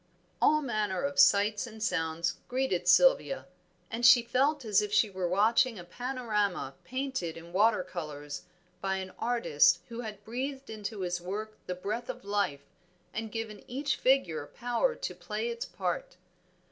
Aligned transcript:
All 0.41 0.63
manner 0.63 1.03
of 1.03 1.19
sights 1.19 1.67
and 1.67 1.77
sounds 1.83 2.39
greeted 2.47 2.87
Sylvia, 2.87 3.45
and 3.91 4.03
she 4.03 4.23
felt 4.23 4.65
as 4.65 4.81
if 4.81 4.91
she 4.91 5.11
were 5.11 5.27
watching 5.29 5.77
a 5.77 5.83
Panorama 5.83 6.73
painted 6.83 7.37
in 7.37 7.53
water 7.53 7.83
colors 7.83 8.41
by 8.81 8.95
an 8.95 9.11
artist 9.19 9.83
who 9.89 9.99
had 9.99 10.23
breathed 10.23 10.71
into 10.71 11.01
his 11.01 11.21
work 11.21 11.55
the 11.67 11.75
breath 11.75 12.09
of 12.09 12.25
life 12.25 12.65
and 13.13 13.31
given 13.31 13.63
each 13.69 13.95
figure 13.95 14.47
power 14.47 14.95
to 14.95 15.13
play 15.13 15.49
its 15.49 15.65
part. 15.65 16.17